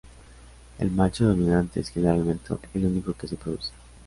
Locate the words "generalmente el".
1.89-2.85